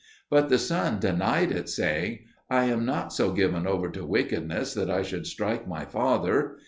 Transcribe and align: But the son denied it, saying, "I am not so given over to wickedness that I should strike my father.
But 0.31 0.49
the 0.49 0.57
son 0.57 0.97
denied 0.99 1.51
it, 1.51 1.69
saying, 1.69 2.21
"I 2.49 2.63
am 2.65 2.85
not 2.87 3.13
so 3.13 3.31
given 3.33 3.67
over 3.67 3.87
to 3.91 4.03
wickedness 4.03 4.73
that 4.73 4.89
I 4.89 5.03
should 5.03 5.27
strike 5.27 5.67
my 5.67 5.85
father. 5.85 6.57